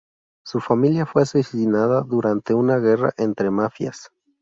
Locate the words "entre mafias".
3.17-4.09